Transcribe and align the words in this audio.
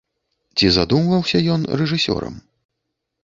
Ці 0.59 0.69
задумваўся 0.77 1.37
ён 1.55 1.61
рэжысёрам? 1.81 2.39